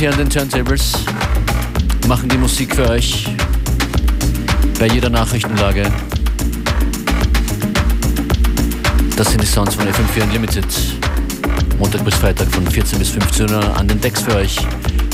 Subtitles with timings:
[0.00, 0.94] hier an den Turntables,
[2.08, 3.26] machen die Musik für euch
[4.78, 5.92] bei jeder Nachrichtenlage.
[9.14, 10.64] Das sind die Sounds von FM4 Unlimited.
[11.78, 14.56] Montag bis Freitag von 14 bis 15 Uhr an den Decks für euch.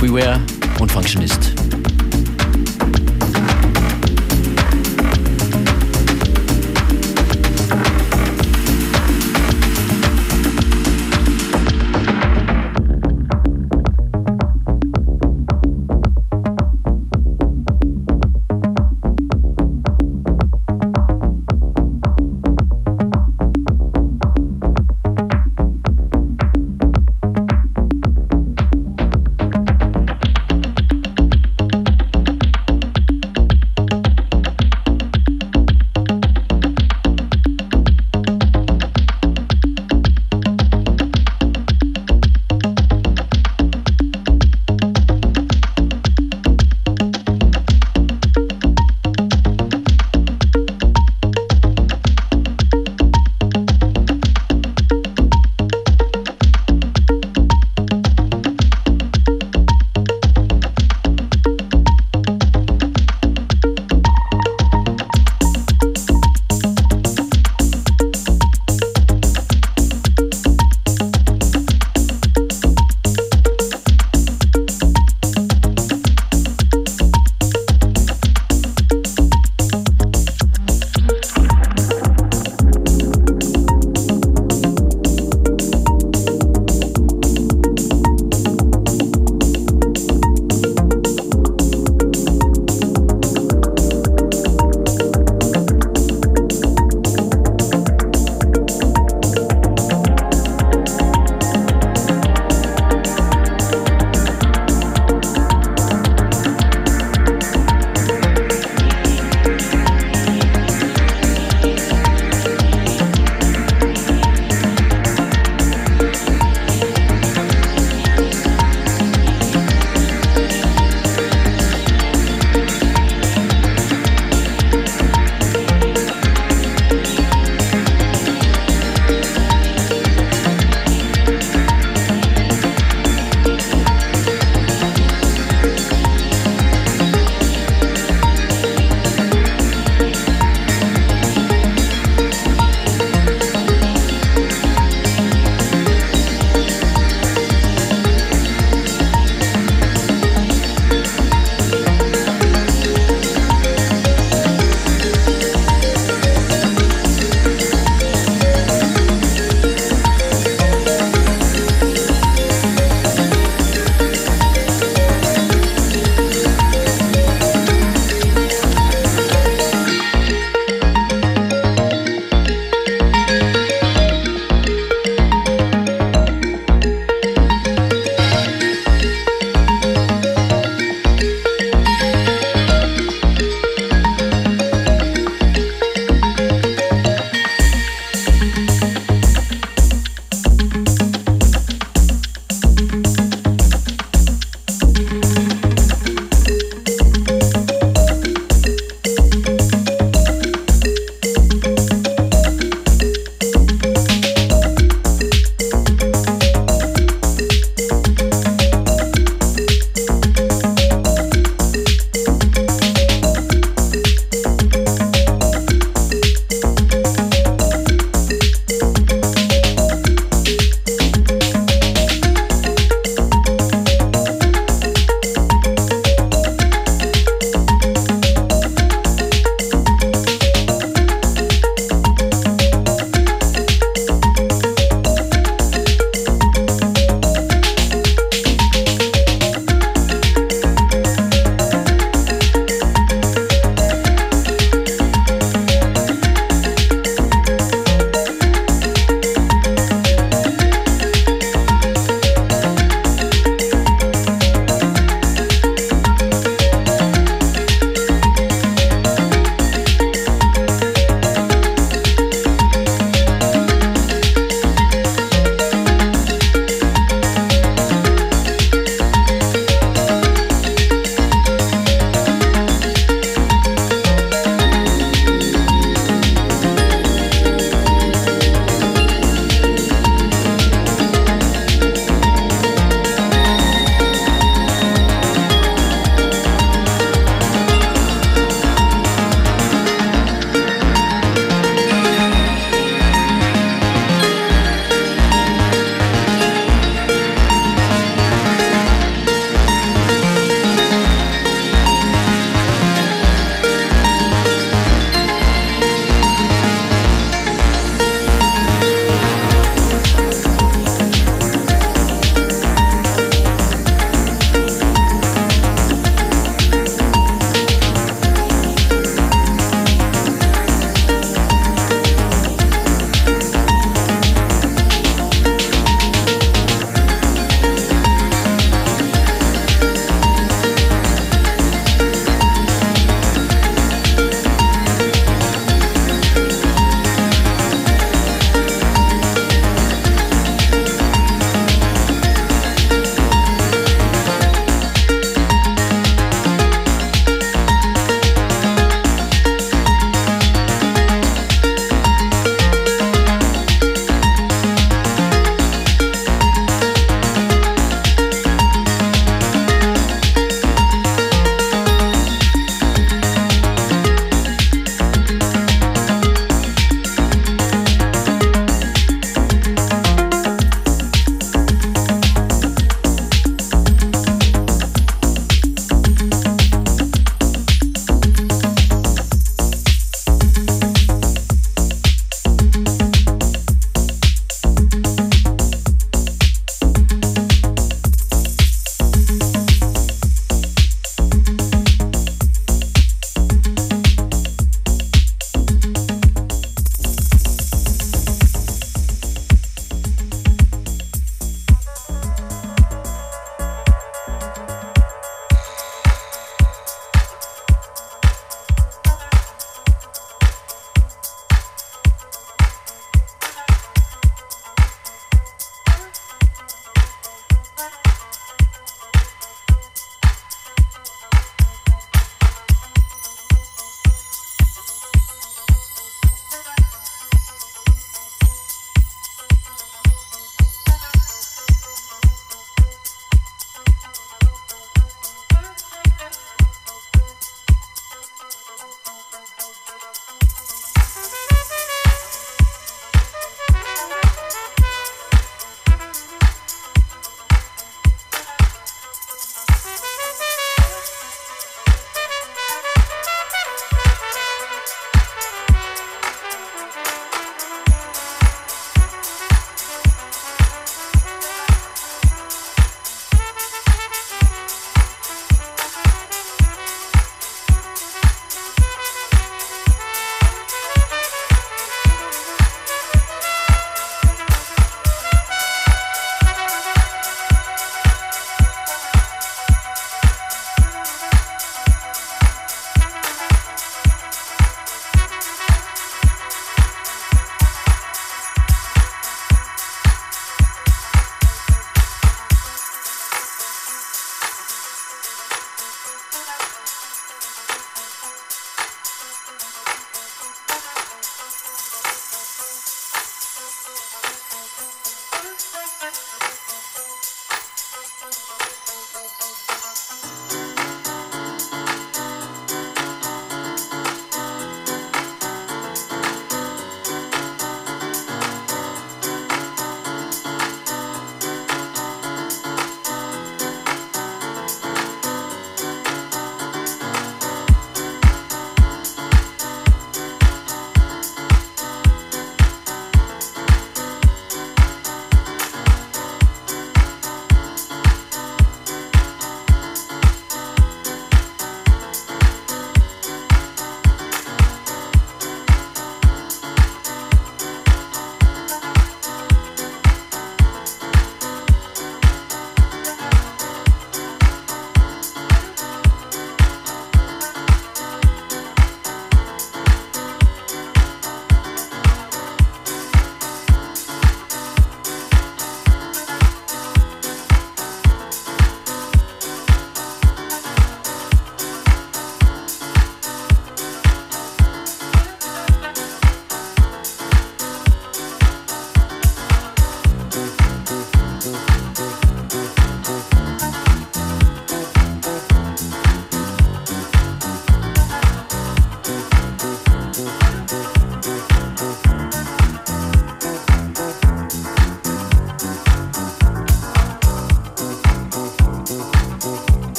[0.00, 0.40] Beware
[0.80, 1.52] und Functionist.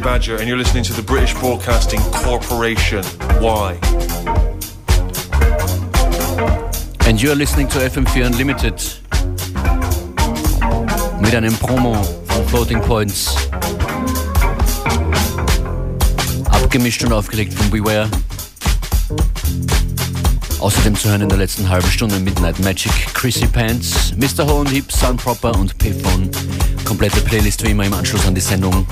[0.00, 3.04] DJ Badger, and you're listening to the British Broadcasting Corporation.
[3.40, 3.78] Why?
[7.06, 8.80] And you're listening to FM4 Unlimited
[11.20, 11.94] mit einem Promo
[12.26, 13.34] von Floating Points.
[16.50, 18.08] Abgemischt und aufgelegt von Beware.
[20.60, 24.46] Außerdem zu hören in der letzten halben Stunde Midnight Magic, Chrissy Pants, Mr.
[24.46, 26.30] Ho und Hip, Sun Proper und Payphone.
[26.84, 28.86] Komplette Playlist wie immer im Anschluss an die Sendung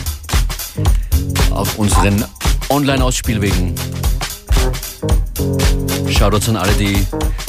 [1.58, 2.24] auf unseren
[2.68, 3.74] Online-Ausspielwegen.
[6.08, 7.04] Shoutouts an alle, die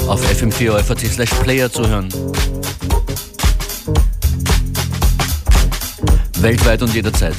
[0.08, 2.10] auf fm4 slash player zuhören.
[6.40, 7.36] Weltweit und jederzeit.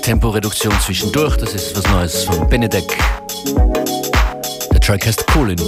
[0.00, 1.36] Temporeduktion zwischendurch.
[1.36, 2.96] Das ist was Neues von Benedek.
[4.72, 5.58] Der Track heißt Coolin.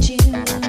[0.00, 0.67] you.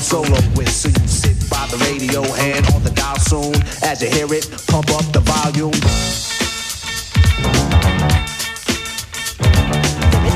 [0.00, 0.68] Solo with.
[0.68, 3.54] So you sit by the radio, hand on the dial soon.
[3.84, 5.76] As you hear it, pump up the volume.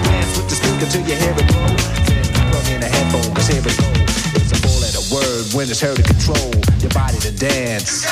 [0.04, 1.72] Dance with the speaker till you hear it blow.
[2.06, 3.88] Then plug in a headphone, cause here it go.
[4.36, 6.52] It's a four letter word when it's heard to control
[6.84, 8.04] your body to dance.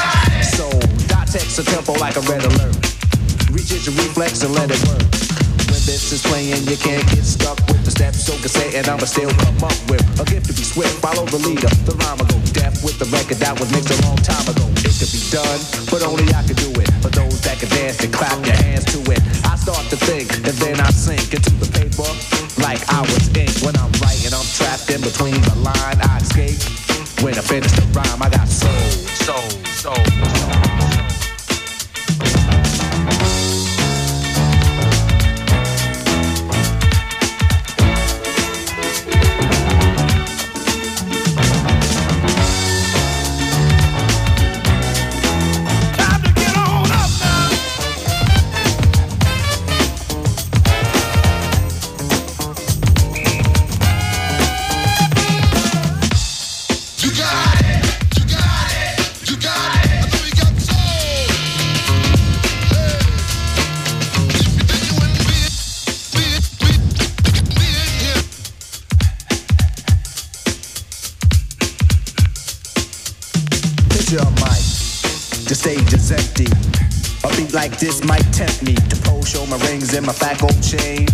[0.56, 0.70] So,
[1.06, 2.76] dot text a tempo like a red alert.
[3.52, 5.04] Reach your reflex and let it work
[5.68, 9.04] When this is playing, you can't get stuck with the steps so cassette and I'ma
[9.04, 9.71] still come up
[80.02, 81.06] and my fat gold chain.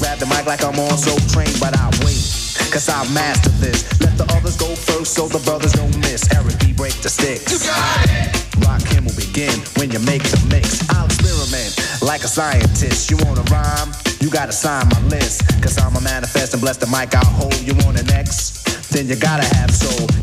[0.00, 2.24] Grab the mic like I'm on so trained, but I wait.
[2.72, 3.84] Cause I master this.
[4.00, 6.24] Let the others go first so the brothers don't miss.
[6.32, 6.72] Eric B.
[6.72, 7.52] break the sticks.
[7.52, 8.32] You got it.
[8.64, 10.80] Rakim will begin when you make the mix.
[10.88, 13.10] I'll experiment like a scientist.
[13.10, 13.92] You wanna rhyme?
[14.20, 15.44] You gotta sign my list.
[15.60, 17.60] Cause I'm a manifest and bless the mic I'll hold.
[17.60, 18.62] You want an X?
[18.88, 20.19] Then you gotta have soul.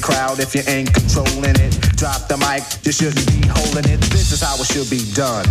[0.00, 1.72] The crowd if you ain't controlling it.
[1.96, 4.00] Drop the mic, you shouldn't be holding it.
[4.12, 5.44] This is how it should be done.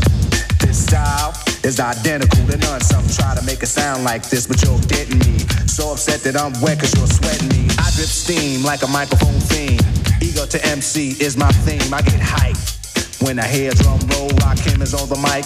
[0.59, 1.33] This style
[1.63, 2.81] is identical to none.
[2.81, 5.39] Some try to make it sound like this, but you're getting me.
[5.67, 7.69] So upset that I'm wet cause you're sweating me.
[7.77, 9.79] I drip steam like a microphone theme.
[10.21, 11.93] Ego to MC is my theme.
[11.93, 14.29] I get hyped when I hear drum roll.
[14.41, 15.45] Rakim is on the mic,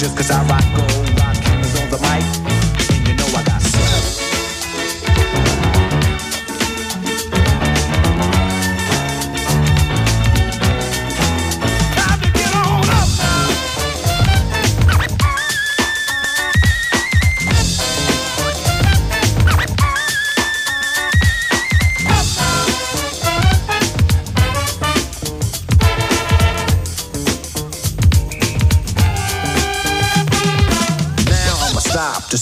[0.00, 1.19] just cause I rock gold.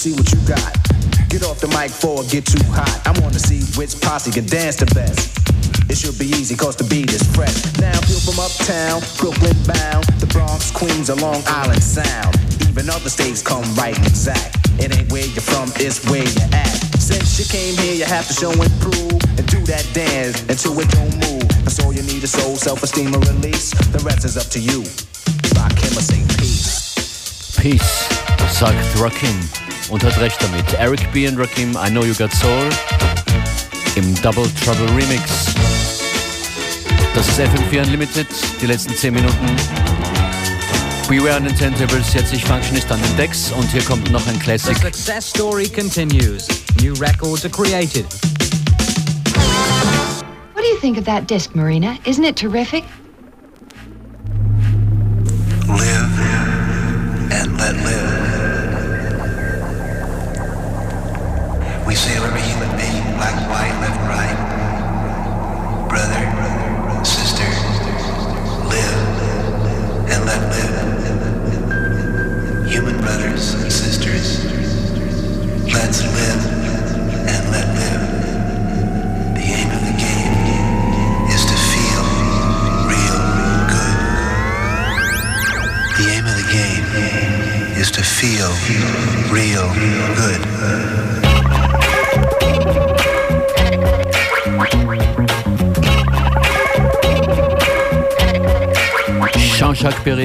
[0.09, 0.73] See what you got.
[1.29, 2.89] Get off the mic for it get too hot.
[3.05, 5.37] I wanna see which posse can dance the best.
[5.93, 7.53] It should be easy cause the beat is fresh.
[7.77, 12.41] Now feel from uptown, Brooklyn bound, the Bronx, Queens, or Long Island sound.
[12.65, 14.57] Even other states come right exact.
[14.81, 16.73] It ain't where you're from, it's where you're at.
[16.97, 20.73] Since you came here, you have to show and prove and do that dance until
[20.81, 21.45] it don't move.
[21.69, 23.77] That's all you need is soul, self-esteem, and release.
[23.93, 24.89] The rest is up to you.
[25.53, 26.97] Rakim or say peace.
[27.61, 28.09] Peace,
[28.57, 29.68] sagt Rakim.
[29.89, 30.73] Und hat recht damit.
[30.75, 31.29] Eric B.
[31.29, 32.69] und Rakim, I Know You Got Soul
[33.97, 35.47] im Double Trouble Remix.
[37.15, 38.29] Das ist FM4 Unlimited,
[38.61, 39.47] die letzten 10 Minuten.
[41.09, 44.77] Beware on Intentables, jetzt ich Functionist an den Decks und hier kommt noch ein Classic.
[44.77, 46.47] The success story continues.
[46.81, 48.07] New records are created.
[50.79, 51.99] you think of that disc, Marina?
[52.05, 52.85] Isn't it terrific?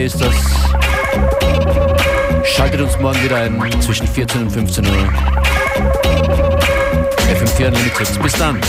[0.04, 0.36] Ist das.
[2.44, 4.92] Schaltet uns morgen wieder ein zwischen 14 und 15 Uhr.
[7.32, 8.22] FM4 Unlimited.
[8.22, 8.60] Bis dann.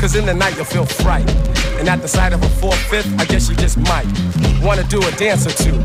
[0.00, 1.28] Cause in the night you'll feel fright.
[1.78, 4.06] And at the sight of a four-fifth, I guess you just might
[4.62, 5.76] wanna do a dance or two.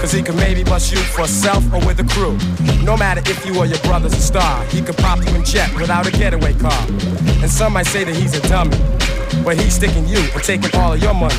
[0.00, 2.36] Cause he could maybe bust you for self or with a crew.
[2.84, 5.72] No matter if you or your brother's a star, he could pop you in jet
[5.76, 6.86] without a getaway car.
[7.42, 8.76] And some might say that he's a dummy,
[9.44, 11.36] but he's sticking you and taking all of your money.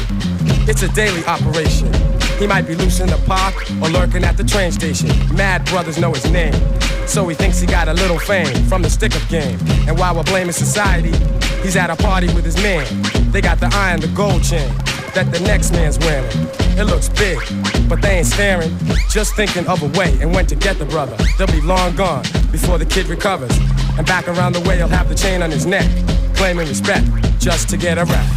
[0.66, 1.91] It's a daily operation.
[2.39, 5.10] He might be loose in the park or lurking at the train station.
[5.36, 6.54] Mad brothers know his name.
[7.08, 9.60] So he thinks he got a little fame from the stick up game.
[9.88, 11.12] And while we're blaming society,
[11.62, 12.86] he's at a party with his man.
[13.32, 14.74] They got the eye and the gold chain
[15.14, 16.32] that the next man's wearing.
[16.76, 17.38] It looks big,
[17.88, 18.76] but they ain't staring.
[19.10, 21.16] Just thinking of a way and when to get the brother.
[21.38, 23.56] They'll be long gone before the kid recovers.
[23.97, 25.88] And back around the way, he'll have the chain on his neck,
[26.36, 27.06] claiming respect
[27.38, 28.33] just to get a rap.